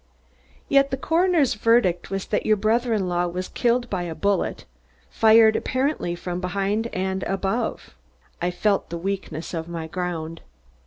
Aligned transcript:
"Yet 0.67 0.89
the 0.89 0.97
coroner's 0.97 1.53
verdict 1.53 2.09
was 2.09 2.25
that 2.25 2.43
your 2.43 2.57
brother 2.57 2.91
in 2.95 3.07
law 3.07 3.27
was 3.27 3.49
killed 3.49 3.87
by 3.87 4.01
a 4.01 4.15
bullet, 4.15 4.65
fired, 5.11 5.55
apparently, 5.55 6.15
from 6.15 6.41
behind 6.41 6.87
and 6.87 7.21
above." 7.21 7.93
I 8.41 8.49
felt 8.49 8.89
the 8.89 8.97
weakness 8.97 9.53
of 9.53 9.67
my 9.69 9.85
ground. 9.85 10.41